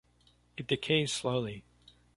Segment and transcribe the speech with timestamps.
[0.57, 1.63] It decays slowly.